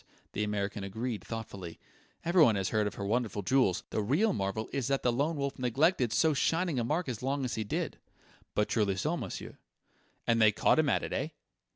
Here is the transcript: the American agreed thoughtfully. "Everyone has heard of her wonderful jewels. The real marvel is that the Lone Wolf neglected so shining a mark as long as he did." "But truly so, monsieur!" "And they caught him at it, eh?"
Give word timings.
the 0.33 0.43
American 0.43 0.83
agreed 0.83 1.23
thoughtfully. 1.23 1.79
"Everyone 2.25 2.55
has 2.55 2.69
heard 2.69 2.87
of 2.87 2.95
her 2.95 3.05
wonderful 3.05 3.43
jewels. 3.43 3.83
The 3.91 4.01
real 4.01 4.33
marvel 4.33 4.67
is 4.73 4.87
that 4.87 5.03
the 5.03 5.13
Lone 5.13 5.35
Wolf 5.37 5.59
neglected 5.59 6.11
so 6.11 6.33
shining 6.33 6.79
a 6.79 6.83
mark 6.83 7.07
as 7.07 7.21
long 7.21 7.45
as 7.45 7.53
he 7.53 7.63
did." 7.63 7.99
"But 8.55 8.67
truly 8.69 8.95
so, 8.95 9.15
monsieur!" 9.15 9.59
"And 10.25 10.41
they 10.41 10.51
caught 10.51 10.79
him 10.79 10.89
at 10.89 11.03
it, 11.03 11.13
eh?" 11.13 11.27